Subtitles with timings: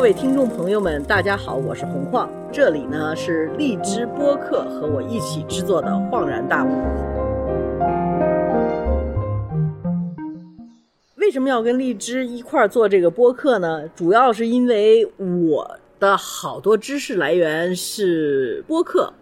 [0.00, 6.68] 各位听众朋友们，大家好，我是洪晃，这里呢是荔枝播客和我一起制作的《恍然大悟》。
[11.16, 13.86] 为什么要跟荔枝一块儿做这个播客呢？
[13.88, 19.12] 主要是因为我的好多知识来源是播客，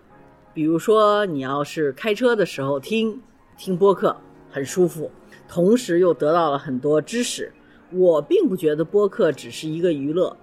[0.54, 3.20] 比如说你要是开车的时候听
[3.56, 4.16] 听播客，
[4.48, 5.10] 很舒服，
[5.48, 7.50] 同时又得到了很多知识。
[7.90, 10.36] 我并不觉得播客只是一个娱乐，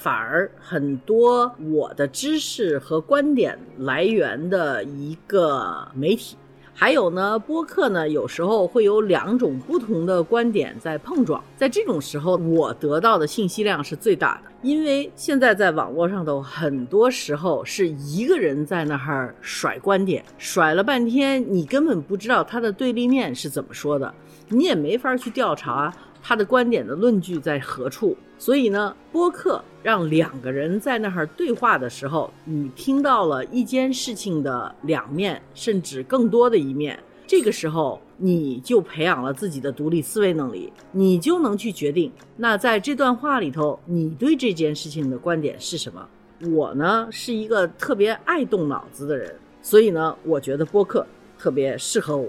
[0.00, 6.38] 反而很多我的知识和观点来源的一个媒体。
[6.72, 14.50] 还有呢，播客呢，有时候会有两种不同的观点在碰撞，在这种时候，我得到的信息量是最大的。
[14.62, 24.14] 因为现在在网络上头，很多时候是一个人在那儿甩观点，甩了半天，你根本不知道他的对立面是怎么说的，
[24.48, 25.92] 你也没法去调查。
[26.22, 28.14] 他的观点的论据在何处？
[28.38, 36.98] 所以呢，播客让两个人在那儿对话的时候，你听到了一件事情的两面，甚至更多的一面。
[37.26, 46.08] 这个时候，你就培养了自己的独立思维能力，你就能去决定，那在这段话里头，你对这件事情的观点是什么？
[46.50, 51.06] 我呢，是一个特别爱动脑子的人，所以呢，我觉得播客
[51.38, 52.28] 特别适合我。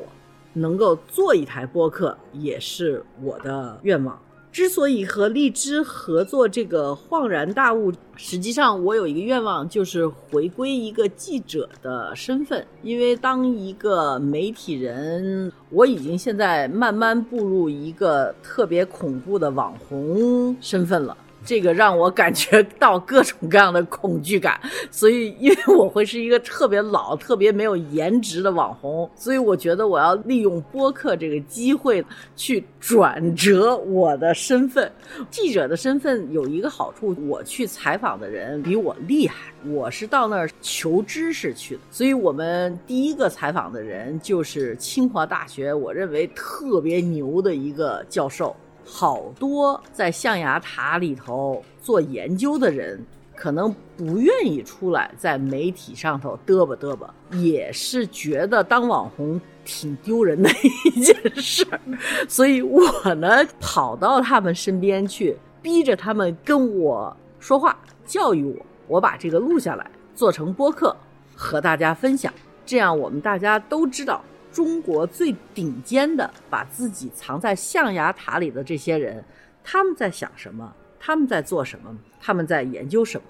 [0.53, 4.19] 能够做一台播客也是我的愿望。
[4.51, 12.65] 之所以和荔枝合作这个恍然大悟，实际上我有一个愿望，就是回归一个记者的身份。
[12.83, 21.15] 因为当一个媒体人，我已经现在慢慢步入一个特别恐怖的网红身份了。
[21.43, 24.59] 这个让我感觉到各种各样的恐惧感，
[24.91, 32.03] 所以因为我会是一个特别老、特别没有颜值的网红，所以我觉得我要利用播客这个机会
[32.35, 34.91] 去转折我的身份。
[35.29, 41.81] 记者的身份有一个好处，我去采访的人比我厉害，我是到那儿求知识去的。
[41.89, 48.55] 所以我们第一个采访的人就是清华大学，我认为特别牛的一个教授。
[48.85, 53.03] 好多在象牙塔里头做研究的人，
[53.35, 60.49] 可能不愿意出来在媒体上头嘚啵嘚啵，也是觉得当网红挺丢人的
[60.93, 61.79] 一件事儿。
[62.27, 62.81] 所以我
[63.15, 68.65] 呢，跑到他们身边去，逼着他们跟我说话，教育我。
[68.87, 70.93] 我把这个录下来，做成播客，
[71.33, 72.33] 和大家分享。
[72.65, 74.21] 这样我们大家都知道。
[74.51, 79.23] 中国最顶尖的，把自己藏在象牙塔里的这些人，
[79.63, 80.73] 他们在想什么？
[80.99, 81.97] 他们在做什么？
[82.19, 83.27] 他们在研究什么？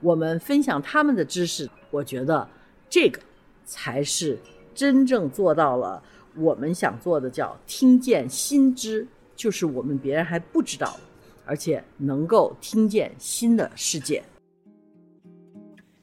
[0.00, 2.48] 我们分享他们的知识，我觉得
[2.88, 3.20] 这个
[3.64, 4.38] 才是
[4.74, 6.02] 真正做到了
[6.34, 9.06] 我们想做的，叫听见新知，
[9.36, 10.96] 就是我们别人还不知道，
[11.44, 14.22] 而且能够听见新的世界。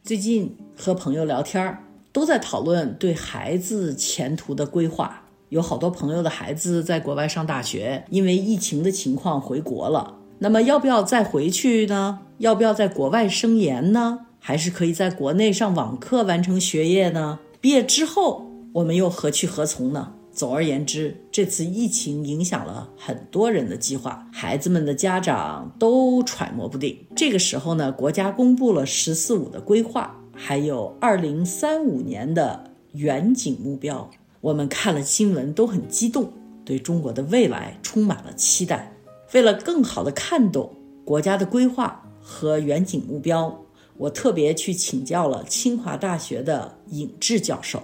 [0.04, 1.89] 最近和朋友聊天儿。
[2.12, 10.16] 都在讨论对孩子前途的规划，有好多朋友的孩子在国外上大学，因为疫情的情况回国了。
[10.40, 12.20] 那么要不要再回去呢？
[12.38, 14.20] 要不要在国外升研呢？
[14.40, 17.40] 还是可以在国内上网课完成学业呢？
[17.60, 20.14] 毕业之后我们又何去何从呢？
[20.32, 26.98] 总而言之，这次疫情影响了很多人的计划，孩子们的家长都揣摩不定。
[27.16, 30.16] 这个时候呢，国家公布了“十四五”的规划。
[30.42, 36.32] 还有二零三五年的远景目标，我们看了新闻都很激动，
[36.64, 38.92] 对中国的未来充满了期待。
[39.34, 40.74] 为了更好的看懂
[41.04, 43.60] 国家的规划和远景目标，
[43.98, 47.84] 我特别去请教了清华大学的尹志教授。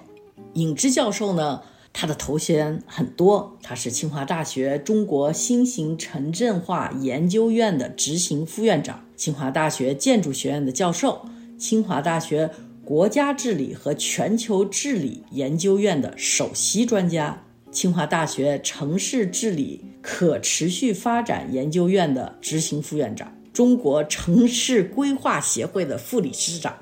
[0.53, 1.61] 尹志教授呢，
[1.91, 11.19] 他的头衔很多，他是清华大学中国新型城镇化研究院的执行副院长，清华大学建筑学院的教授。
[11.57, 12.49] 清华大学
[12.83, 26.75] 国家治理和全球治理研究院的首席专家，清华大学城市治理可持续发展研究院的执行副院长，中国城市规划协会的副理事长，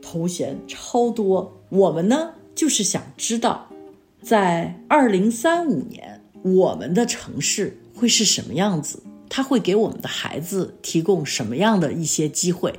[0.00, 1.60] 头衔超多。
[1.70, 3.68] 我们呢，就是想知道，
[4.22, 9.02] 在二零三五年，我们的城市会是什么样子？
[9.28, 12.74] 它会给我们的孩子提供什么样的一些机会？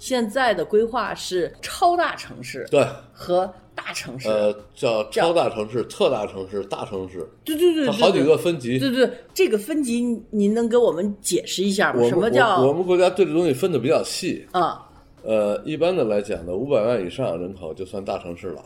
[0.00, 2.82] 现在的规划是超大城市，对，
[3.12, 10.00] 和大城市，呃，叫超大城市、特大城市、大城市，对对对，好几个分级，对对，这个分级
[10.30, 12.02] 您能给我们解释一下吗？
[12.08, 14.42] 什么叫我们国家对这东西分的比较细。
[14.52, 14.88] 啊？
[15.22, 18.64] 呃，一般的来讲呢，五百万以上人口就算大城市了，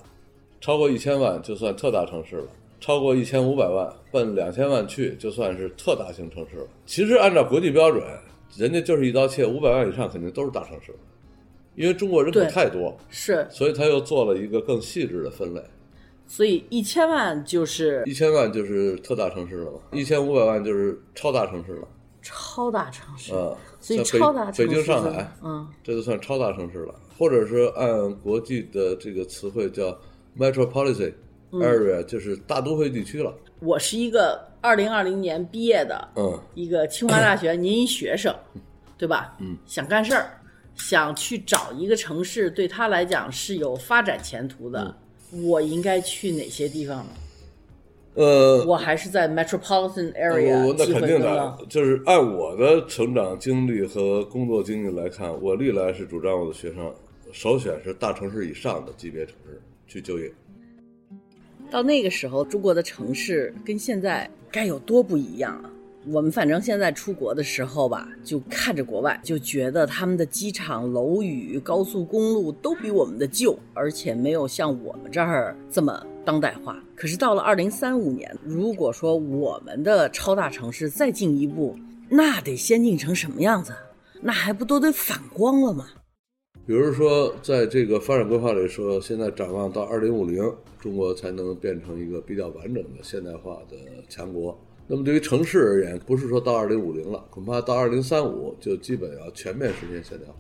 [0.61, 2.47] 超过一千万就算特大城市了，
[2.79, 6.67] 超过一千五百万奔两千万去就算是特大型城市了。
[6.87, 8.05] 其实按照国际标准。
[8.57, 10.95] 人家就是一刀切，五百万以上肯定都是大城市，
[11.75, 15.63] 因为中国人口太多，是，所以他又做了一个更细致的分类。
[16.27, 21.89] 所以一千万就是一千万就是特大城市了嘛，一千五百万就是超大城市了。
[22.23, 29.95] 超大城市，啊，所以超大城市北京、上海，嗯，这就算超大城市了，或者是按国际的这个词汇叫
[30.39, 31.13] metropolitan
[31.53, 33.31] 嗯 area，、就是大都会地区了。
[33.61, 38.35] 我是一个二零二零年毕业的，嗯，一个清华大学 您一学生，
[38.97, 39.37] 对吧？
[39.41, 40.41] 嗯，想干事儿，
[40.77, 44.97] 想去找一个城市，对他来讲是有发展前途的。
[45.43, 47.07] 我应该去哪些地方呢？
[48.15, 56.95] 呃，我还是在 metropolitan area 我那肯定的就是按我的成长经历和工作经历来看，我历来是主张我的学生
[57.33, 60.33] 首选是大城市以上的级别城市去就业。
[61.73, 65.71] 到那个时候，中国的城市跟现在该有多不一样啊！
[66.07, 76.79] 我们反正现在出国的时候吧，就看着国外，就觉得他们的机场、楼宇、高速公路都比我们的旧，而且没有像我们这儿这么当代化。
[76.95, 81.75] 可是到了二零三五年，如果说我们的超大城市再进一步，
[82.11, 83.73] 那得先进成什么样子？
[84.21, 85.87] 那还不都得反光了吗？
[86.67, 90.43] 比如说，在这个发展规划里说，现在展望到二零五零，
[90.79, 93.77] 中国才能变成一个比较完整的现代化的
[94.09, 94.59] 强国。
[94.87, 100.35] 那么对于城市而言，不是说到二零五零了，恐怕到二零三五就基本要全面实现现代化。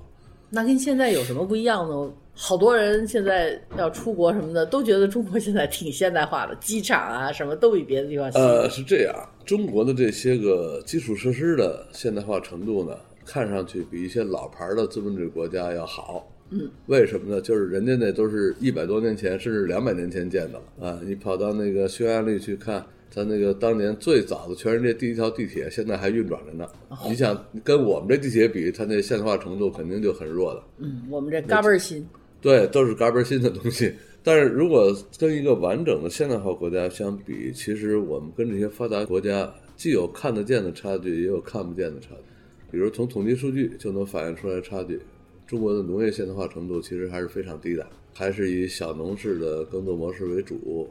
[0.51, 2.13] 那跟现在有什么不一样呢？
[2.37, 8.29] 好多人现在要出国什么的，都觉得中国现在挺现代化的，机场啊什么都比别的地方。
[8.35, 9.15] 呃，是这样，
[9.45, 16.29] 中国的这些个基础设施的现代化程度呢，看上去比一些老牌的资本主义国家要好。
[16.51, 17.41] 嗯，为什么呢？
[17.41, 21.01] 就是人家那都是一百多年前甚至两百年前建的了啊！
[21.03, 26.69] 你跑到那个匈牙利去看，它那个当年最早的全世界第一条地铁，现在还运转着呢。
[27.09, 30.63] 你想跟我们这地铁比，它那现代化程度肯定就很弱的。
[30.79, 32.05] 嗯，我们这嘎嘣儿新。
[32.41, 33.95] 对，都是嘎嘣儿新的东西。
[34.25, 42.73] 但是如果跟一个完整的现代化国家相比，其实我们跟这些发达国家既有看得见的差距，也有看不见的差距。
[42.73, 44.99] 比如从统计数据就能反映出来差距。
[45.47, 50.89] 中国的农业现代化程度其实还是非常低的，还是以小农式的耕作模式为主。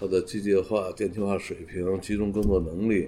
[0.00, 3.06] 它的机械化、电气化水平、集中耕作能力，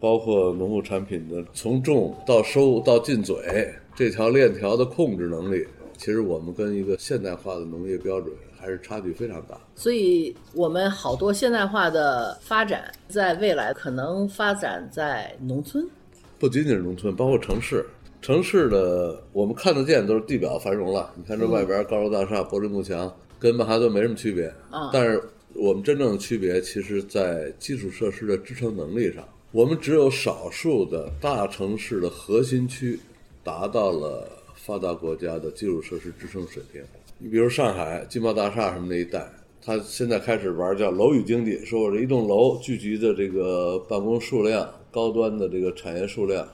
[0.00, 3.36] 包括农副产品的从种到收到进嘴
[3.94, 5.66] 这条链条的控制能力，
[5.98, 9.60] 其实我们跟一个现代化的农业标准还是差距非常大。
[9.74, 15.86] 所以，我们好多现代化的发展，在未来可能发展在农村。
[16.38, 17.84] 不仅仅是农村，包括城市。
[18.22, 24.46] 城市的我们看得见都是地表繁荣了，你看这外边高楼大厦、柏林幕墙，跟曼哈顿没什么区别。
[24.70, 25.22] 啊但是
[25.54, 29.26] 我们真正的区别，其实在基础设施的支撑能力上。
[29.52, 32.98] 我们只有少数的大城市的核心区
[33.44, 36.82] 达到了发达国家的基础设施支撑水平。
[37.18, 39.24] 你比如上海金茂大厦什么那一带，
[39.62, 46.46] 它现在开始玩叫楼宇经济，说我这一栋楼聚集的这个办公数量、高端的这个产业数量，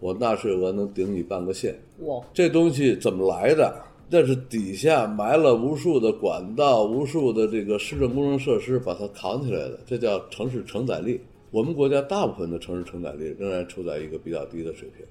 [0.00, 1.78] 我纳税额能顶你半个县。
[2.00, 3.72] 哇，这东西怎么来的？
[4.10, 11.20] 那是底下埋了无数的管道、无数的这个市政工程设施把它扛起来的，这叫城市承载力。
[11.50, 15.04] 我们国家大部分的城市承载力仍然处在一个比较低的水平，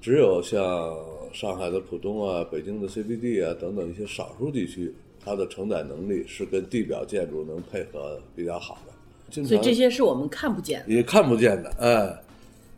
[0.00, 0.96] 只有像
[1.32, 4.92] 上海的浦东啊、北京的 CBD 啊等等一些少数地区，
[5.24, 9.44] 它的承载能力是跟地表建筑能配合比较好的。
[9.44, 10.92] 所以这些是我们看不见的。
[10.92, 12.16] 也看不见的，哎，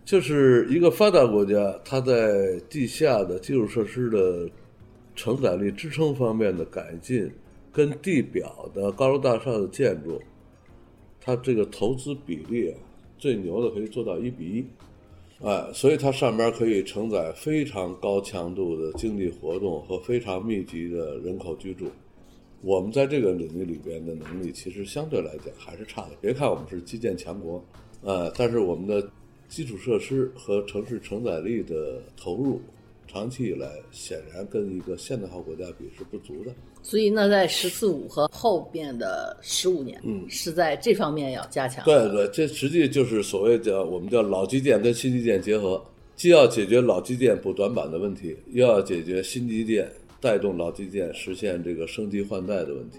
[0.04, 4.48] 就是一个发达国家，它在地下的基础设施的
[5.18, 7.28] 承载力支撑方面的改进，
[7.72, 10.22] 跟地表的高楼大厦的建筑，
[11.20, 12.78] 它这个投资比例啊，
[13.18, 14.64] 最牛的可以做到一比一，
[15.44, 21.86] 哎，所以它上边可以承载非常高强度的经济活动和非常密集的人口居住。
[22.62, 26.10] 我们在这个领域里边的能力，其实相对来讲还是差的。
[26.20, 27.64] 别看我们是基建强国，
[28.02, 29.10] 呃，但是我们的
[29.48, 32.60] 基础设施和城市承载力的投入，
[33.08, 36.52] 长期以来显然跟一个现代化国家比是不足的。
[36.82, 41.84] 所以，那在“十四五”和后边的十五年，嗯，是在这方面要加强。
[41.84, 45.82] 对对，这实际就是所谓的我们叫老基建跟新基建结合，
[46.14, 52.98] 既要解决老基建补短板的问题，又要解决新基建带动老基建实现这个升级换代的问题。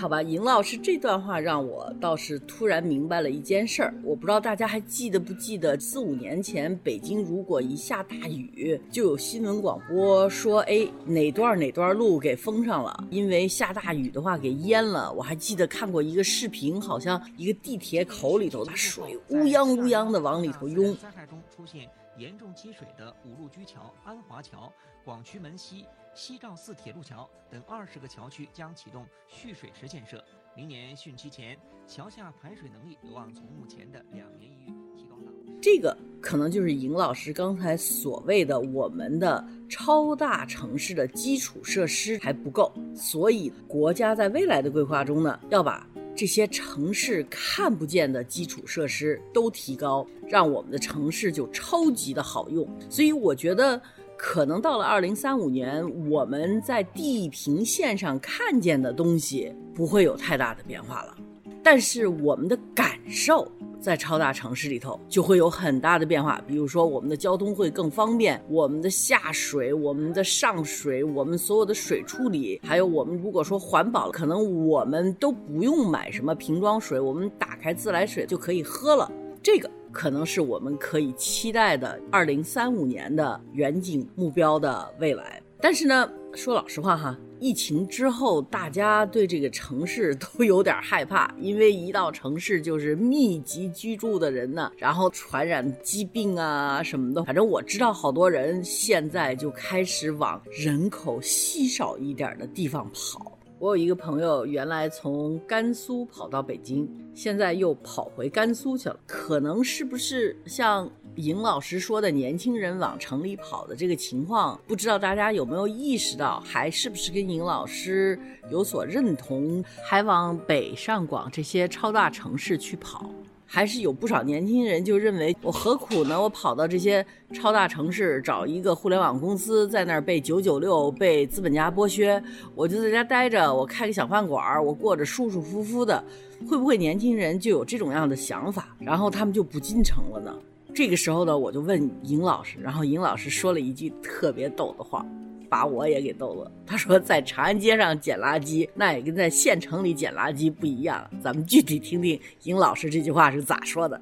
[0.00, 3.92] 好吧，尹老师这段话让我倒是突然明白了一件事儿。
[4.04, 15.12] 我不知道大家还记得不记得，四五年前北京如果一下大雨，就有新闻广播说，哎，哪段哪段路给封上了，因为下大雨的话给淹了。
[15.12, 20.96] 我还记得看过一个视频，好像一个地铁口里头，那水乌泱乌泱的往里头涌。
[20.98, 24.72] 灾害中出现严重积水的五路居桥、安华桥、
[25.04, 25.84] 广渠门西、
[26.14, 30.22] 西照寺铁路桥等二十个桥区将启动蓄水池建设。
[30.56, 35.32] 明年汛期前，桥下排水能力有望从目前的两年一遇提高到。
[35.62, 52.68] 这个可能就是尹老师刚才所谓的我们的超大城市的基础设施还不够，所以国家在未来的规划中呢，要把这些城市看不见的基础设施都提高，让我们的城市就超级的好用。
[52.90, 53.80] 所以我觉得，
[54.18, 61.14] 可能到了二零三五年，我们在地平线上看见的东西不会有太大的变化了，
[61.62, 63.50] 但是我们的感受。
[63.80, 79.10] 在超大城市里头就会有很大的变化，比如说我们的交通会更方便，我们的下水、我们的上水、我们所有的水处理，还有我们如果说环保，可能我们都不用买什么瓶装水，我们打开自来水就可以喝了。
[79.40, 85.40] 这个可能是我们可以期待的二零三五年的远景目标的未来。
[85.60, 87.18] 但是呢，说老实话哈。
[87.40, 97.22] 疫情之后，大家对这个城市都有点害怕，因为一到城市就是密集居住的人呢，然后传染疾病啊什么的。
[97.22, 103.37] 反正我知道好多人现在就开始往人口稀少一点的地方跑。
[103.60, 108.96] 我有一个朋友，原来从甘肃跑到北京，现在又跑回甘肃去了。
[109.04, 118.16] 可能是不是像尹老师说的，年轻人往城里跑的这个情况，不知道大家有没有意识到，还是不是跟尹老师
[118.48, 123.10] 有所认同，还往北上广这些超大城市去跑？
[123.50, 126.20] 还是有不少年轻人就认为，我何苦呢？
[126.20, 132.22] 我跑到这些超大城市找一个互联网公司，在那儿被九九六，被资本家剥削，
[132.54, 136.04] 我就在家待着，我开个小饭馆，我过着舒舒服服的。
[136.46, 140.32] 会不会年轻人就有这种样的想法，然后他们就不进城了呢？
[140.74, 145.04] 这个时候呢，我就问尹老师，然后尹老师说了一句特别逗的话。
[145.48, 146.50] 把我也给逗了。
[146.66, 151.08] 他说，在长安街上捡垃圾，那也跟在县城里捡垃圾不一样。
[151.22, 154.00] 咱们具体听听尹老师这句话是咋说的。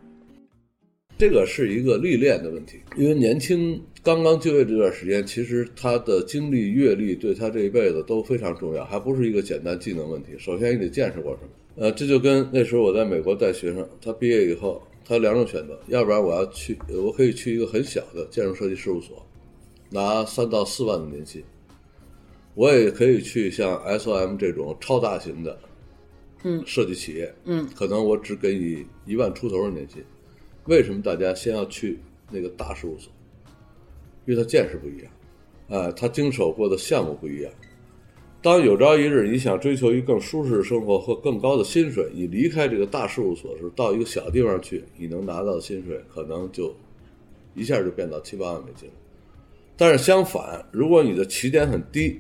[1.19, 10.33] 这个是一个历练的问题，因为年轻刚刚就业这段时间，其实他的经历阅历对他这一辈子都非常重要，还不是一个简单技能问题。
[10.39, 11.49] 首先你得见识过什么。
[11.77, 19.25] 呃，这就跟那时候我在美国带学生，他毕业以后，他两种选择，要不然我要去，我可以去一个很小的建筑设计事务所。
[19.91, 21.43] 拿三到四万的年薪，
[22.55, 25.59] 我也可以去像 SOM 这种超大型的，
[26.43, 30.03] 嗯，设计企业，嗯，可能我只给你一万出头的年薪。
[30.65, 31.99] 为什么大家先要去
[32.31, 33.13] 那个大事务所？
[34.27, 35.13] 因为他见识不一样，
[35.69, 37.53] 啊，他经手过的项目不一样。
[38.43, 46.75] 当有朝一日你想追求一更舒适的生活或更高的薪水，你离开这个大事务所时，到一个小地方去，你能拿到的薪水可能就
[47.55, 48.95] 一下就变到七八万美金了。
[49.77, 52.19] 但是相反，如果你的起点很低，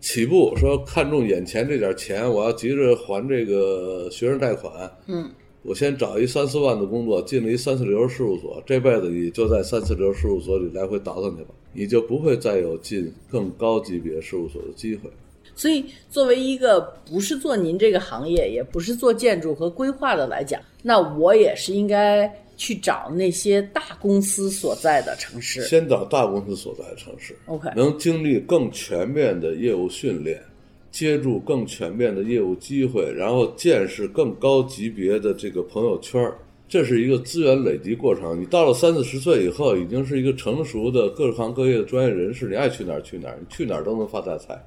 [0.00, 5.28] 起步说看中眼前这点钱，我要急着还这个学生贷款，嗯，
[5.62, 15.10] 我先找一三四万的工作，进了一三四流事务所，这辈子你就在三四流事务所里来回倒腾去吧，你就不会再有进更高级别事务所的机会。
[15.56, 16.80] 所以，作为一个
[17.10, 22.32] 不是做您这个行业，也不是做建筑和规划的来讲，那我也是应该。
[22.58, 30.42] 去找那些大公司所在的城市，先找大公司所在的城市，OK，能经历更全面的业务训练，
[30.90, 36.30] 接触更全面的业务机会，然后见识更高级别的这个朋友圈
[36.68, 38.38] 这是一个资源累积过程。
[38.38, 44.60] 你到了三四十岁以后，已经是一个成熟的各行各业的专业人士，你爱去哪儿去哪儿，你去哪儿都能发大财。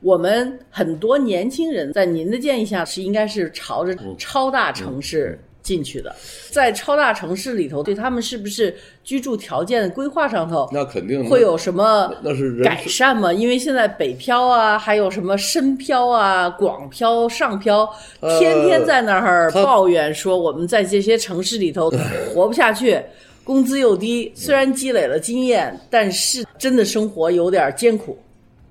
[0.00, 5.40] 我们很多年轻人在您的建议下，是应该是朝着超大城市。
[5.66, 6.14] 进去的，
[6.52, 13.32] 在超大城市里头，对他们是不是居住条件规划上头，那肯定会有什么那是改善吗？
[13.32, 17.92] 因为现在北漂啊，还有什么深漂啊、广漂、上漂，
[18.38, 21.90] 天天在那儿抱怨说我们在这些城市里头
[22.32, 23.02] 活不下去，
[23.42, 24.30] 工资又低。
[24.36, 28.16] 虽然积累了经验，但是真的生活有点艰苦。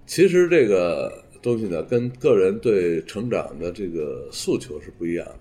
[0.08, 1.12] 其实这个
[1.42, 5.36] 东西呢，跟个人对成长的这个诉求是不一样的。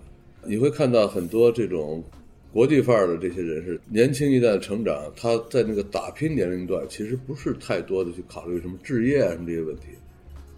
[0.47, 2.03] 你会看到很多这种
[2.51, 9.87] 国际范儿的这些人士，年轻一代的成长，他在那个打拼年龄段，其实不是太多的去考虑什么置业啊什么这些问题，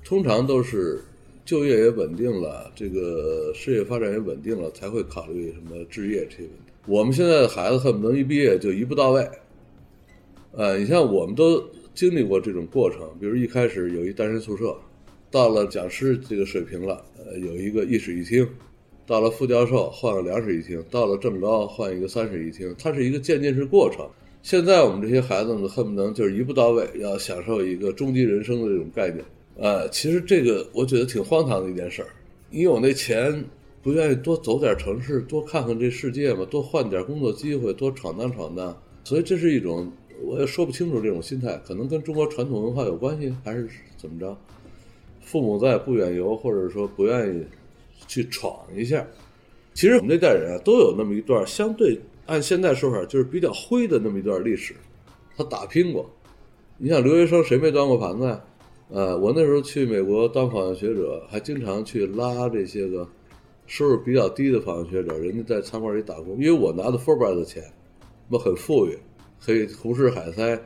[0.06, 1.00] 通常都是
[1.44, 6.72] 就业也稳定了，这个事业发展也稳定了，才会考虑什么置业这些问题。
[6.86, 9.28] 我们现在的孩子恨不得一毕业就一步到位，
[10.52, 11.64] 呃，你像我们都
[11.96, 14.78] 经历过这种过程，比如一开始有一单身宿舍，
[15.32, 18.48] 到了讲师这个水平了，呃，有一个一室一厅。
[19.08, 24.06] 到了副教授换个两室一厅，到了正高换一个三室一厅，它是一个渐进式过程。
[24.44, 29.24] 现在我们这些孩子们，恨不能就是一步到位，要享受一个终极人生的这种概念。
[29.56, 32.10] 呃，其实这个我觉得挺荒唐的一件事儿。
[32.50, 33.44] 你有那钱，
[33.82, 36.46] 不愿意多走点城市，多看看这世界吗？
[36.50, 38.78] 多换点工作机会，多闯荡闯荡。
[39.06, 39.90] 所以这是一种
[40.22, 44.38] 我也说不清楚这种心态，可能跟中国传统文化有关系，还是怎么着？
[45.22, 47.44] 父母在不远游，或者说不愿意
[48.06, 49.06] 去闯一下。
[49.74, 54.76] 其实我们那代人啊，都有那么一段相对按现在说法就是比较灰的那么一段历史，
[55.36, 56.10] 他打拼过。
[56.78, 58.44] 你想留学生谁没端过盘子呀？
[58.90, 63.08] 呃，我那时候去美国当访问学者，还经常去拉这些个
[63.66, 67.74] 收入比较低的访问学者，人家在餐馆里打工，因为我拿的 f u l b r i g h t 的钱，
[68.30, 68.98] 我很富裕，
[69.44, 70.58] 可以胡吃海塞、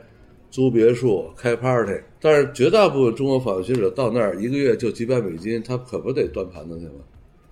[0.50, 2.00] 租别墅、开 party。
[2.20, 7.00] 但是绝大部分中国访问学者到那儿一个月就几百美金，他可不得端盘子去吗？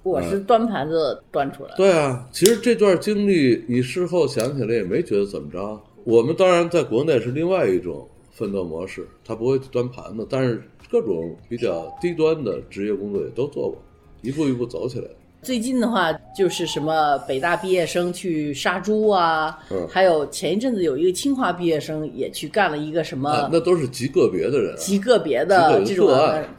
[0.02, 1.76] 我是端盘子端出来的。
[1.76, 5.80] 对啊，其实这段经历你事后想起来也没觉得怎么着。
[6.04, 8.08] 我们当然在国内是另外一种。
[8.32, 13.76] 奋斗模式，他不会端盘子，但是各种比较低端的职业工作也都做过，
[14.22, 15.06] 一步一步走起来。
[15.42, 26.08] 最近的话，就是什么北大毕业生去杀猪啊，嗯，还有前一阵子有一个清华毕业生也去干了一个什么，那都是极个别的人，极个别的这种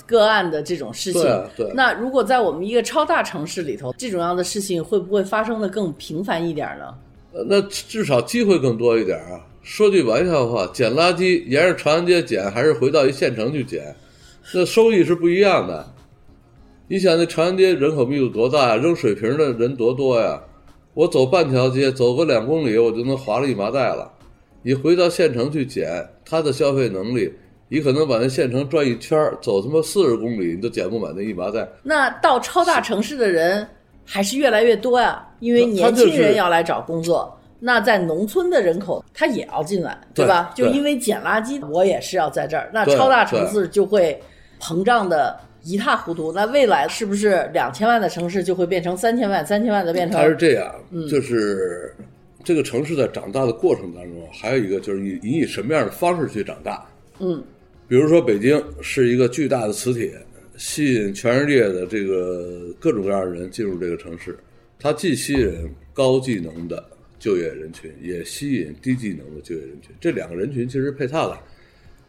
[0.07, 1.21] 个案的这种事情。
[1.55, 6.85] 对，那如果在我们一个超大城市里头，这种样的事情会不会发生的更频繁一点呢？
[7.33, 9.39] 呃，那至少机会更多一点啊。
[9.61, 13.95] 说句玩笑话，捡垃圾沿着长安街捡，还是回到一县城去捡，
[14.55, 15.87] 那收益是不一样的。
[16.91, 18.75] 你想，那长安街人口密度多大呀？
[18.75, 20.37] 扔水瓶的人多多呀？
[20.93, 24.11] 我走半条街，走个两公里，我就能划了一麻袋了。
[24.61, 27.33] 你回到县城去捡，他的消费能力，
[27.69, 31.65] 你可能把那县城转一圈，走他妈四十公里，你都捡不满那一麻袋。
[31.81, 33.65] 那到超大城市的人
[34.03, 37.39] 还是越来越多呀，因为年轻人要来找工作。
[37.61, 40.51] 那在农村的人口，他也要进来，对吧？
[40.53, 42.69] 就因为捡垃圾，我也是要在这儿。
[42.73, 44.21] 那超大城市就会
[44.59, 46.31] 膨胀的一塌糊涂。
[46.31, 50.19] 那未来是不是两千万的城市就会变成三千万，三千万的变成？
[50.19, 50.73] 它是这样，
[51.09, 51.93] 就是
[52.43, 56.85] 这个城市在长大的过程当中，还有一个就是你你以什么样的方式去长大？
[57.19, 57.43] 嗯，
[57.87, 60.13] 比如说北京是一个巨大的磁铁，
[60.57, 64.37] 吸引全世界的这个各种各样的人进入这个城市。
[64.79, 66.83] 它既吸引高技能的。
[67.21, 71.37] 就业人群也吸引低技能的就业人群，这两个人群其实配套的。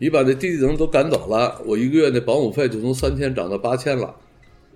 [0.02, 4.12] 你把那低技能都赶走了，我一个月那保姆费就从三千涨到八千了。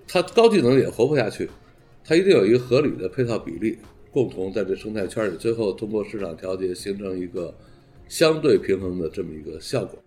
[0.07, 1.49] 他高技能也活不下去，
[2.01, 3.77] 他一定有一个合理的配套比例，
[4.09, 7.53] 共同在这生态圈里，最后通过市场调节形成一个
[8.07, 9.99] 相对平衡的这么一个效果。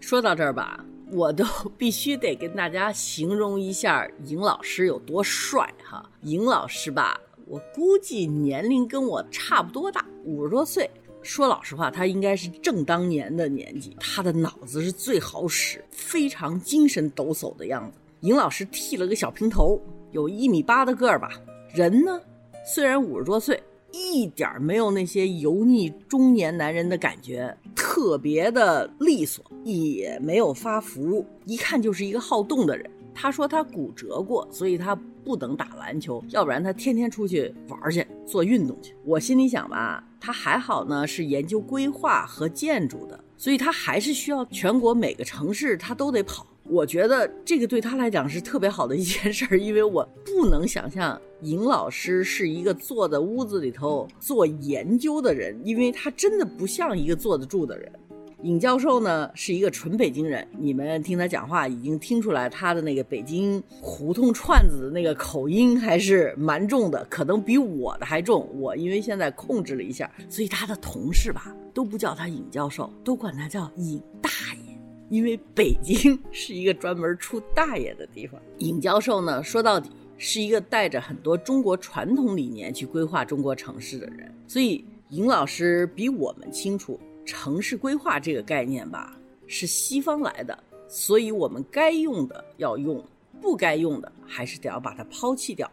[0.00, 1.44] 说到这儿吧，我都
[1.78, 6.10] 必须得跟大家形容一下尹老师有多帅哈。
[6.22, 7.20] 尹老师吧。
[7.46, 10.90] 我估计年龄跟我差不多大，五十多岁。
[11.26, 13.96] 说老实话，他应该是正当年的年纪。
[13.98, 17.98] 他的脑子是最好使，非常精神抖擞的样子。
[18.20, 19.80] 尹老师剃了个小平头，
[20.12, 21.30] 有一米八的个儿吧。
[21.74, 22.20] 人呢，
[22.64, 23.60] 虽然五十多岁，
[23.92, 32.90] 一点没有那些油腻中年男人的感觉，特别的利索，也没有发福，一看就是一个好动的人。
[33.14, 38.94] 他说他骨折过，所以他不能打篮球，要不然他天天出去玩去做运动去。
[39.04, 46.46] 我心里想吧，他还好呢，是研究规划和建筑的，所以他还是需要全国每个城市他都得跑。
[46.68, 57.92] 我觉得这个对他来讲是特别好的一件事儿，因为我不能想象尹老师是一个坐在屋子里头做研究的人，因为他真的不像一个坐得住的人。
[58.42, 68.46] 尹教授呢是一个纯北京人，你们听他讲话已经听出来他的那个北京胡同串子的那个口音还是蛮重的，可能比我的还重。
[68.60, 74.28] 我因为现在控制了一下，所以他的同事吧都不叫他尹教授，都管他叫尹大
[74.66, 78.38] 爷，因为北京是一个专门出大爷的地方。
[78.58, 87.00] 尹教授呢说到底是一个带着很多中国传统理念去规划中国城市的人，所以尹老师比我们清楚。
[87.26, 89.14] 城市规划这个概念吧，
[89.48, 90.56] 是西方来的，
[90.88, 93.04] 所以我们该用的要用，
[93.42, 95.70] 不该用的还是得要把它抛弃掉。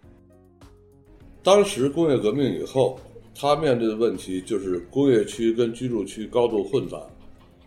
[1.43, 2.99] 当时工业革命以后，
[3.35, 6.97] 他面对的问题就是工业区跟居住区高度混杂，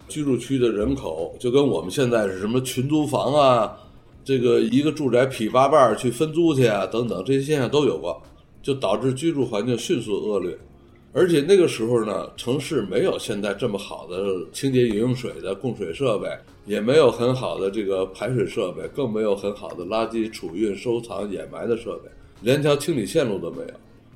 [0.08, 3.78] 居住区的人口就跟我们现在是什么群租房啊，
[4.24, 8.20] 这个一个住宅劈八瓣去分租去啊等等这些现象都有过，
[8.62, 10.56] 就导致居住环境迅速恶劣。
[11.18, 16.28] 而且那个时候呢，城市没有现在这么好的清洁饮用水的供水设备，
[16.66, 22.10] 也没有很好的这个排水设备，更没有很好的垃圾储运、收藏、掩埋的设备，
[22.42, 23.70] 连条清理线路都没有。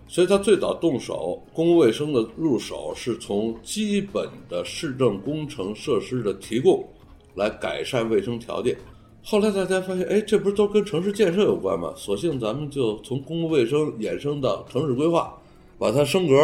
[0.08, 6.86] 所以他最早动手公共卫生的入手是从基本的市政工程设施的提供
[7.34, 8.76] 来改善卫生条件。
[9.22, 11.94] 后来大家发现，哎，这不是都跟城市建设有关吗？
[11.96, 15.34] 索性咱们就从公共卫生衍生到城市规划，
[15.78, 16.34] 把它升格，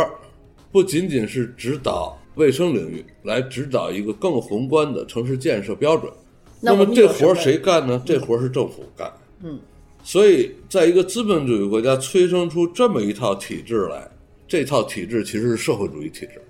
[0.76, 6.12] 不仅仅是指导卫生领域，来指导一个更宏观的城市建设标准。
[6.60, 8.02] 那么这活谁干呢？
[8.04, 9.10] 这活儿是政府干。
[9.42, 9.58] 嗯，
[10.04, 14.06] 所以在一个资本主义国家催生出这么一套体制来，
[14.46, 16.42] 这套体制其实是社会主义体制。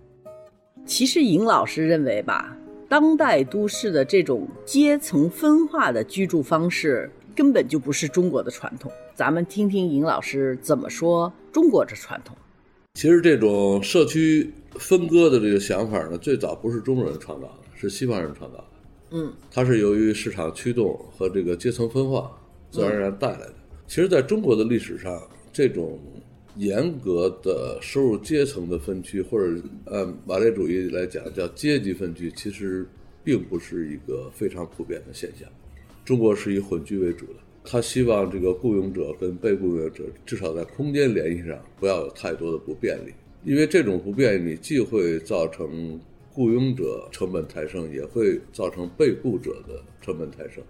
[0.84, 2.56] 其实尹老师认为吧，
[2.88, 8.90] 当代都市的这种阶层分化的居住方式根本就不是中国的传统。
[9.14, 12.36] 咱们听听尹老师怎么说中国这传统。
[12.96, 18.64] 其实这种社区分割的这个想法呢，最早不是中国人创造的，是西方人创造的。
[19.10, 22.32] 嗯，它是由于市场驱动和这个阶层分化
[22.70, 23.54] 自然而然带来的。
[23.86, 26.00] 其实，在中国的历史上，这种
[26.56, 32.88] 严格的收入阶层的分区，或者按马列主义来讲叫阶级分区，其实
[33.22, 35.46] 并不是一个非常普遍的现象。
[36.02, 43.12] 中国是以混居为主的，他希望这个雇佣者跟被雇佣者至少在空间联系上不要有太多的不便利，
[43.44, 46.00] 因为这种不便利你既会造成
[46.32, 50.62] 雇佣者成本抬升，也会造成被雇者的成本抬升。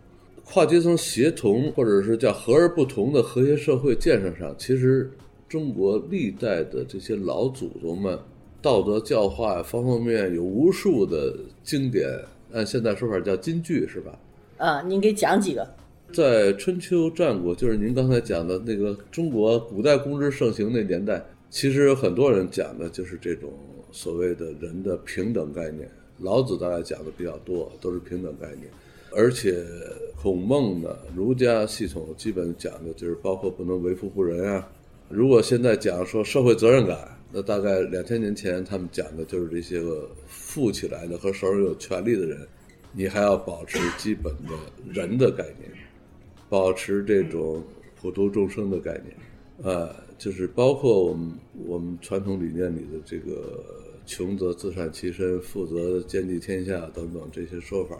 [0.43, 5.11] 跨阶层协同，或者是叫和而不同的和谐社会建设上，其实
[5.49, 8.19] 中国历代的这些老祖宗们
[8.63, 12.09] 道德教化方方面面有无数的经典，
[12.53, 14.19] 按现在说法叫金句，是吧？
[14.57, 15.69] 啊，您给讲几个？
[16.13, 23.53] 在春秋战国，就是您刚才讲的那个中国古代公知盛行那年代，其实有很多人讲的就是这种
[23.93, 25.89] 所谓的人的平等概念。
[26.19, 28.69] 老子大概讲的比较多，都是平等概念。
[29.15, 29.65] 而且
[30.21, 34.67] 孔孟的，儒家系统基本讲的就是包括不能为富不仁啊。
[35.09, 42.47] 如果现在讲说社会责任感，那大概两千年前他们讲的就是这些个富起来的和手里有权利的人，
[42.93, 44.53] 你还要保持基本的
[44.93, 45.71] 人的概念，
[46.49, 47.63] 保持这种
[48.01, 49.17] 普度众生的概念，
[49.63, 51.33] 呃，就是包括我们
[51.67, 53.65] 我们传统理念里的这个
[54.07, 57.99] 穷则自善其身，富则兼济天下等等这些说法，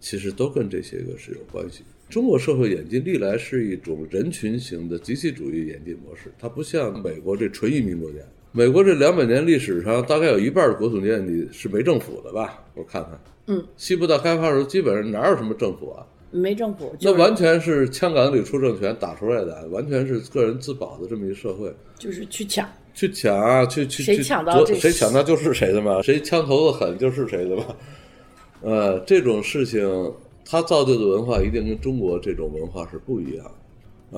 [0.00, 1.82] 其实都跟这些个是有关系。
[2.08, 8.18] 中国社会演进历来是一种人群型的集体主义演进模式，它不像美国这纯移民国家。
[8.52, 12.64] 美国这两百年历史上，大概有一半的国土面积是没政府的吧？
[12.74, 16.06] 我看看，嗯，西部大开发的时候，基本上哪有什么政府啊？
[16.30, 21.72] 没政府，那就是完全是枪杆子里出政权打出来的，完全是个人自保的这么一社会。
[21.98, 22.68] 就是去抢。
[22.94, 27.64] 去抢啊，去去谁去抢到这谁抢到就是谁的嘛，谁枪头子狠就是谁的嘛。
[28.62, 30.12] 呃，这种事情
[30.46, 33.52] 它造就的文化一定跟中国这种文化是不一样的。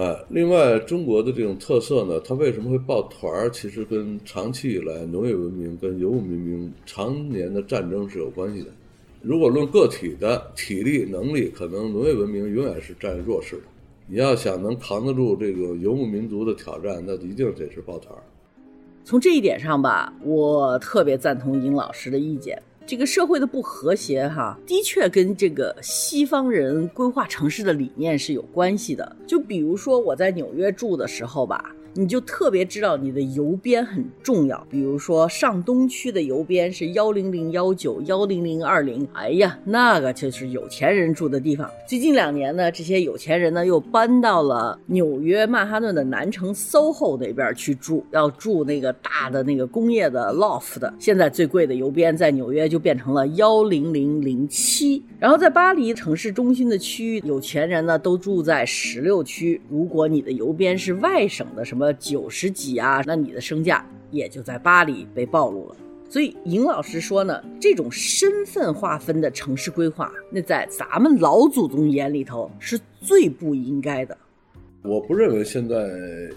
[0.01, 3.51] 呃，另外中国的这种特色呢，它为什么会抱团儿？
[3.51, 8.68] 其实跟长期以来农业文明跟游牧文明常年的战争是有关系的。
[9.20, 13.62] 如果论个体的体力能力，可能农业文明永远是占弱势的。
[14.07, 18.22] 你要想能扛得住这个游牧民族的挑战，那一定得是抱团儿。
[19.04, 22.62] 从这一点上吧，我特别赞同尹老师的意见。
[22.87, 29.16] 这个社会的不和谐，哈，的确跟这个西方人规划城市的理念是有关系的。
[29.26, 34.64] 就比如说我在纽约住的时候吧，你就特别知道你的邮编很重要。
[34.70, 41.68] 比如说上东区的邮编是幺零零幺九幺零零二零，哎呀，那个就是有钱人住的地方。
[41.88, 50.88] 最近两年呢，这些有钱人呢又搬到了纽约曼哈顿的南城 SOHO 那边去住，要住那个大的那个工业的 loft。
[51.00, 59.61] 现在最贵的邮编在纽约就变成了幺零零零七，然后在巴黎城市中心的区域，有钱人呢都住在十六区。
[59.68, 65.77] 如果你的邮编是外省的，什么九十几啊，那你的身价也就在巴黎被暴露了。
[66.11, 74.16] 所以尹老师说呢，这种身份划分的城市规划，那在咱们老祖宗眼里头是最不应该的。
[74.83, 75.77] 我不认为现在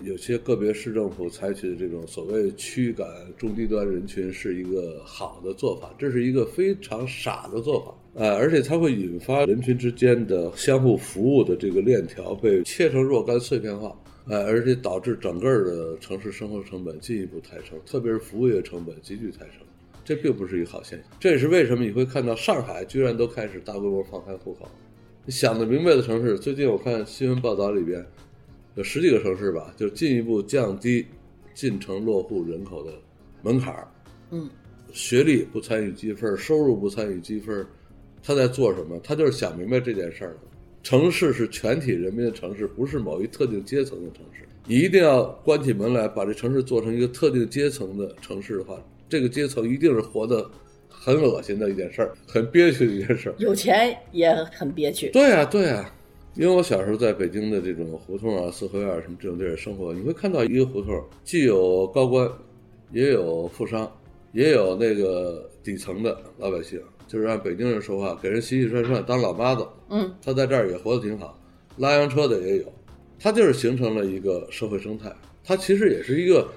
[0.04, 7.94] 有些个别市政府采取的这种所谓驱赶中低端人群是一个好的做法，这是一个非常傻的做法。
[8.14, 13.96] 呃，而且它会引发人群之间的相互服务的这个链条被切成若干碎片化，
[14.32, 19.58] 呃，而且导致整个的城市生活成本进一步抬升，特别是服务业成本急剧抬升。
[20.06, 24.65] 这并不是一个好现象，这也是为什么你会看到上海居然都开始大规模放开户口。
[25.28, 28.06] 想得明白的城市，最近我看新闻报道里边。
[28.76, 31.06] 有十几个城市吧，就进一步降低
[31.54, 32.94] 进城落户人口的
[33.44, 33.86] 门槛儿。
[34.30, 34.50] 嗯，
[34.94, 37.67] 学历不参与积分，收入不参与积分，
[38.24, 38.98] 他在做什么？
[39.04, 40.39] 他就是想明白这件事儿了。
[40.84, 44.46] 城市是全体人民的城市，不是某一特定阶层的城市。
[44.65, 50.50] 你一定要关起门来把这城市做成一个特定阶层的城市的话，这个阶层一定是活得
[50.88, 53.36] 很恶心的一件事儿，很憋屈的一件事儿。
[53.38, 55.10] 有钱也很憋屈。
[55.10, 55.91] 对呀、对呀、
[56.36, 62.30] 因为我小时候在北京的这种胡同啊、四合院儿什么这种地儿生活，你会看到一个胡同既有高官，
[62.91, 63.91] 也有富商，
[64.32, 69.67] 也有那个底层的老百姓，就是按北京人说话，给人洗洗涮涮当老妈子。
[69.89, 71.38] 嗯，他在这儿也活得挺好，
[71.78, 72.74] 拉洋车的也有，
[73.20, 75.12] 他就是形成了一个社会生态。
[75.44, 76.48] 它其实也是一个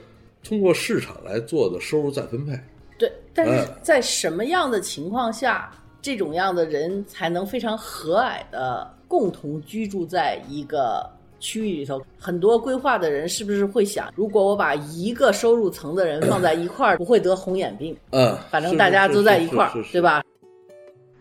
[0.42, 2.52] 通过市场来做的收入再分配。
[2.98, 11.10] 对，但是哎在什么样的情况下，这种样的人才能非常和蔼的共同居住在一个
[11.44, 12.00] 区域里头？
[12.18, 17.94] 很多规划的人是不是会想，如果我把一个收入层的人放在一块儿，不会得红眼病？
[18.12, 20.24] 嗯，反正大家都在一块儿对吧？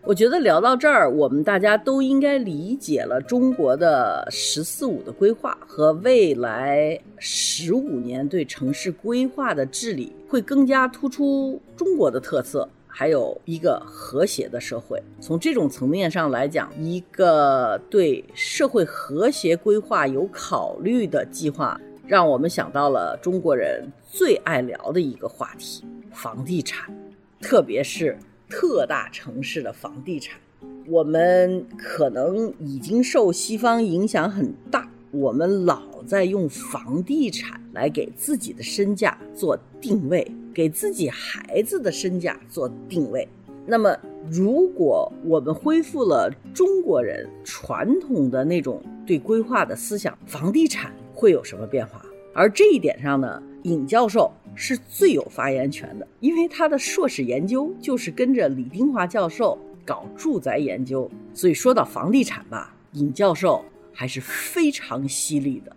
[0.06, 15.02] 我觉得聊到这儿，我们大家都应该理解了中国的“十四五”的规划和未来十五年对城市规划的治理，会更加突出中国的特色，还有一个和谐的社会。
[15.20, 26.94] 从这种层面上来讲，一个对社会和谐规划有考虑的计划，让我们想到了中国人最爱聊的一个话题——房地产。
[27.40, 28.16] 特别是
[28.48, 30.38] 特大城市的房地产，
[30.86, 43.26] 我们可能已经受西方影响很大，我们老在用房地产来给自己的身价做定位，给自己孩子的身价做定位。
[43.66, 43.94] 那么，
[44.30, 52.04] 如果我们恢复了中国人传统的那种对规划的思想，房地产会有什么变化？
[52.34, 65.74] 而这一点上呢，尹教授是最有发言权的，因为他的硕士研究就是跟着李丁华教授搞住宅研究，所以说到房地产吧，尹教授还是非常犀利的。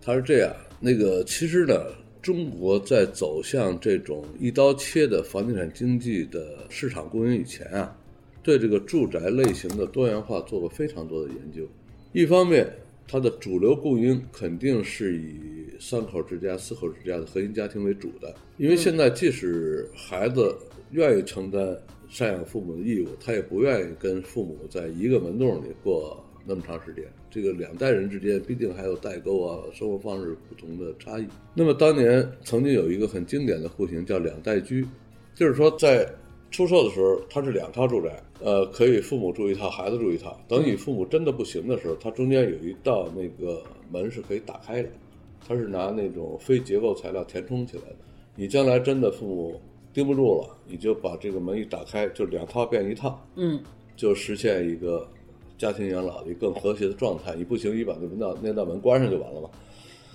[0.00, 1.74] 他是这样，那个其实呢，
[2.26, 7.96] 中国在走向这种一刀切的房地产经济的市场供应以前啊，
[8.42, 11.62] 对这个住宅类型的多元化做过非常多的研究。
[12.12, 12.68] 一方面，
[13.06, 15.36] 它的主流供应肯定是以
[15.78, 20.52] 三口之家、四口之家的核心家庭为主的，因为现在即使孩子
[20.90, 21.78] 愿意承担
[22.10, 27.04] 赡养父母的义务，他也不愿意跟父母在一个门洞里过那么长时间。
[27.30, 31.26] 这个两代人之间毕竟还有代沟啊，生活方式不同的差异。
[31.54, 34.86] 那么当年曾经有一个很经典的户型叫两代居，
[35.34, 36.08] 就是说在
[36.50, 40.40] 出售的时候它是两套住宅，呃，可以父母住一套，孩子住一套。
[40.48, 44.88] 等你父母真的不行的时候，它中间有一道那个门是可以打开的，
[45.46, 47.96] 它是拿那种非结构材料填充起来的。
[48.36, 49.60] 你将来真的父母
[49.92, 53.60] 盯不住了，你就把这个门一打开，就两套变一套，嗯，
[53.96, 55.06] 就实现一个
[55.58, 57.34] 家庭养老的一个更和谐的状态。
[57.36, 59.48] 你不行，你把那门道那道门关上就完了嘛。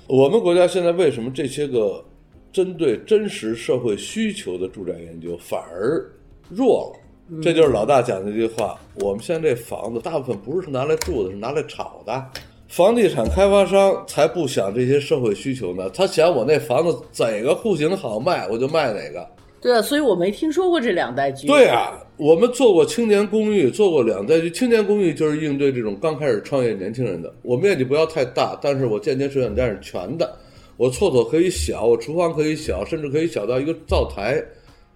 [0.07, 2.03] 我们国家现在为什么这些个
[2.51, 6.03] 针对真实社会需求的住宅研究反而
[6.49, 7.41] 弱了？
[7.41, 12.25] 这就是老大讲的一句话：我们现在这房子大部分不是拿来住的，是拿来炒的。
[12.67, 19.25] 房地产开发商才不想这些社会需求呢，他想我那房子哪个户型好卖，我就卖哪个。
[19.61, 21.47] 对啊，所以我没听说过这两代居。
[21.47, 24.47] 对啊，我们做过青年公寓，做过两代。
[24.51, 27.33] 青年公寓就是应对这种刚开始创业年轻人的。
[27.41, 30.37] 我面积不要太大，但是我间接水养电是全的。
[30.77, 34.39] 我厕所可以小，我厨房可以小，甚至可以小到一个灶台，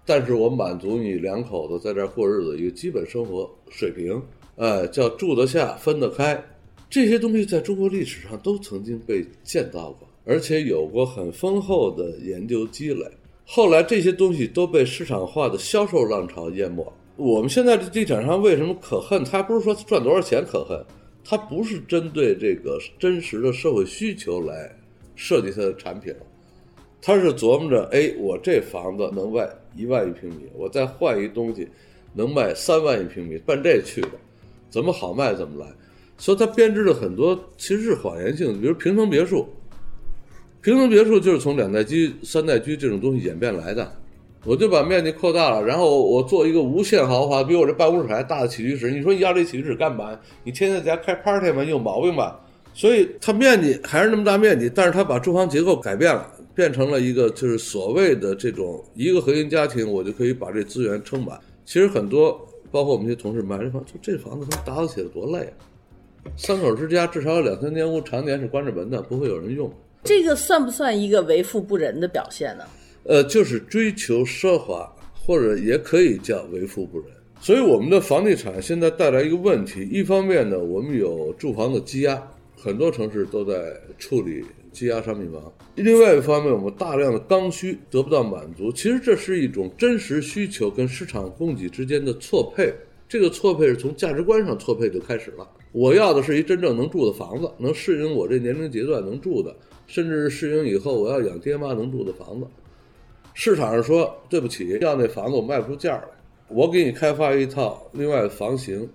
[0.05, 4.21] 但是我满足你两口子在这儿过日子一个基本生活水平。
[4.57, 6.39] 哎，叫住得下，分得开。
[6.91, 13.03] 这些东西在中国历史上都曾经被见到过，而且有过很丰厚的研究积累。
[13.47, 16.85] 后来这些东西都被市场化的销售浪潮淹没。
[17.17, 19.23] 我们现在这地产商为什么可恨？
[19.23, 20.84] 他不是说赚多少钱可恨，
[21.23, 24.69] 他不是针对这个真实的社会需求来
[25.15, 26.13] 设计它的产品，
[27.01, 29.47] 他是琢磨着，哎，我这房子能卖
[29.78, 31.65] 一万一平米，我再换一东西
[32.13, 34.12] 能卖三万一平米，奔这去的，
[34.69, 35.71] 怎么好卖怎么来。
[36.17, 39.47] 所以他编织了很多其实是谎言性的，比如平层别墅。
[40.62, 43.89] 平层别墅就是从两代居、三代居这种东西演变来的。
[44.45, 48.91] 我就把面积扩大了，然后我做一个无限豪华，比我这办公室还大的起居室。
[48.91, 50.17] 你说你要这起居室干嘛？
[50.43, 51.63] 你天天在家开 party 吗？
[51.63, 52.39] 你有毛病吧？
[52.73, 61.39] 所以它面积还是那么大面积，但是它把住房结构改变了，变成了一个就是所谓的这种一个核心家庭，我就可以把这资源撑满。
[61.65, 65.55] 其实很多，包括我们一些同事买这房，就这房子他打扫起来多累啊！
[66.38, 69.71] 三口之家至少有两三间屋，常年是关着门的，不会有人用。
[70.03, 72.63] 这个算不算一个为富不仁的表现呢？
[73.08, 77.08] 呃，就是追求奢华，或者也可以叫为富不仁。
[77.39, 82.20] 所以我们的房地产现在带来一个问题，一方面呢，我们有住房的积压，
[82.58, 85.41] 很多城市都在处理积压商品房；
[85.76, 88.72] 另外一方面，我们大量的刚需得不到满足。
[88.72, 92.74] 其实这是一种真实需求跟市场供给之间的错配，
[93.08, 95.48] 这个错配是从价值观上错配就开始了。
[95.74, 102.48] 我要的是一真正能住的房子，能适应我这年龄阶段能住的，甚至是适应以后我要养爹妈能住的房子。
[103.36, 106.04] 市场上说对不起，要那房子我卖不出价来，
[106.48, 108.89] 我给你开发一套另外的房型，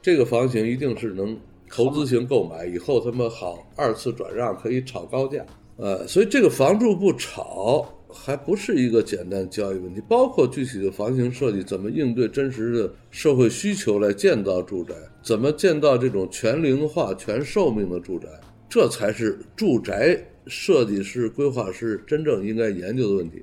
[0.00, 1.36] 这个房型一定是能
[1.68, 5.44] 投资型购买，以后他们好二次转让，可以炒高价。
[5.78, 18.28] 呃，所以这个房住不炒还不是一个简单交易问题，包括具体的房型设计，怎么应对真实的社会需求来建造住宅，怎么建造这种全龄化、全寿命的住宅，
[18.68, 20.16] 这才是住宅
[20.46, 23.42] 设计师、规划师真正应该研究的问题。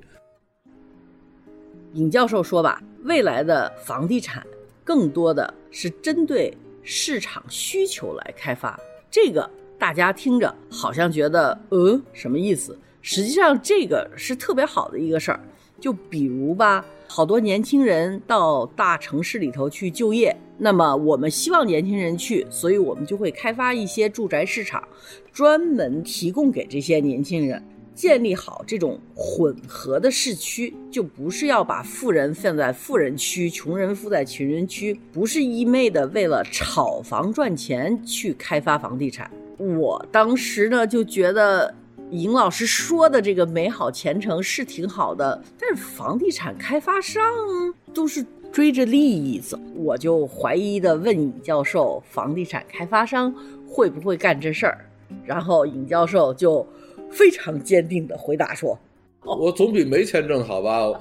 [1.94, 4.46] 尹教授说吧，未来的房地产
[4.84, 8.78] 更多的是针对市场需求来开发。
[9.10, 12.78] 这个大家听着好像觉得，呃，什么意思？
[13.02, 15.40] 实际上这个是特别好的一个事儿。
[15.80, 24.86] 就比如吧，好多年轻人到大城市里头去就业，那么我们希望年轻人去，所以我们就会开发一些住宅市场，
[25.32, 27.60] 专门提供给这些年轻人。
[27.94, 39.30] 建立好这种混合的市区，就不是要把富人放在富人区，穷人放在穷人区，不是一昧的为了炒房赚钱去开发房地产。
[39.58, 41.74] 我当时呢就觉得
[42.10, 47.22] 尹老师说的这个美好前程是挺好的，但是房地产开发商
[47.92, 53.34] 都是追着利益走，我就怀疑的问尹教授，房地产开发商
[53.68, 54.86] 会不会干这事儿？
[55.26, 56.66] 然后尹教授就。
[57.10, 58.78] 非常坚定的回答说
[59.24, 61.00] ：“我总比没钱挣好吧？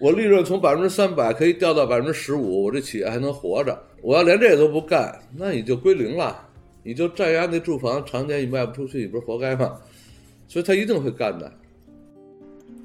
[0.00, 3.76] 我利润从百分之三百可以掉到百分之十五，我这企业还能活着。
[4.00, 6.48] 我要连这都不干，那你就归零了，
[6.84, 9.76] 你就占压那住房，常年你卖不出去，你不是活该吗？
[10.46, 11.52] 所以他一定会干的。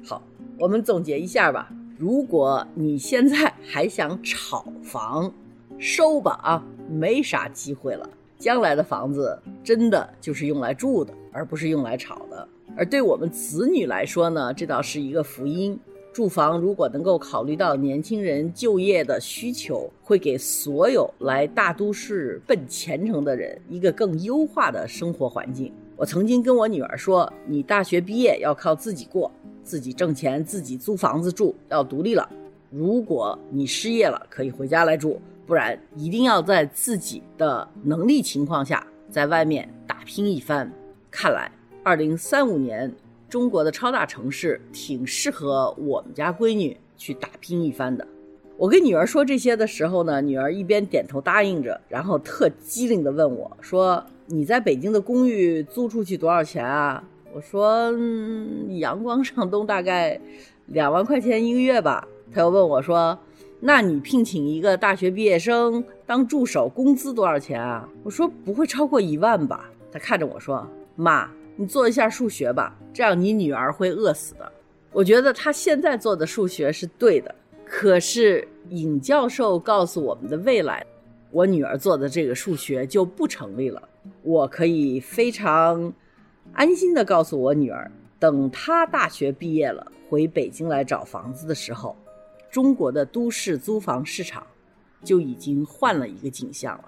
[0.04, 0.20] 好，
[0.58, 1.70] 我们总结一下吧。
[1.96, 5.32] 如果你现在还想炒房，
[5.78, 8.10] 收吧啊，没啥机会了。
[8.44, 15.80] 将来的房子真的就是用来住的，而不是用来炒的。”而对我们子女来说呢，这倒是一个福音。
[16.12, 25.72] 住房如果能够考虑到年轻人就业的需求，会给所有来大都市奔前程的人一个更优化的生活环境。
[25.96, 32.28] 我曾经跟我女儿说：“你大学毕业要靠自己过，自己挣钱，自己租房子住，要独立了。
[32.70, 40.70] 如果你失业了，可以回家来住；不然，一定要在自己的能力情况下，在外面打拼一番。”
[41.10, 41.50] 看来。
[41.86, 42.90] 二零三五年，
[43.28, 48.08] 中国的超大城市挺适合我们家闺女去打拼一番的。
[48.56, 57.04] 我跟女儿说这些的时候呢，女儿一边点头答应着，然后特机灵的问我说：“你在北京的公寓租出去多少钱啊？”
[57.34, 60.18] 我说：“嗯，阳光上东大概
[60.68, 63.18] 两万块钱一个月吧。”她又问我说
[63.66, 74.52] ：“那你聘请一个大学毕业生当助手，工资多少钱啊？”我说：“不会超过一万吧。”他看着我说：“妈。”你做一下数学吧，这样你女儿会饿死的。
[74.92, 77.32] 我觉得他现在做的数学是对的，
[77.64, 80.84] 可是尹教授告诉我们的未来，
[81.30, 83.80] 我女儿做的这个数学就不成立了。
[84.22, 85.92] 我可以非常
[86.52, 91.96] 安心的告诉我女儿，等她大学毕业了，回北京来找房子的时候，
[92.54, 94.46] 中国的都市租房市场
[95.02, 96.84] 就已经换了一个景象了。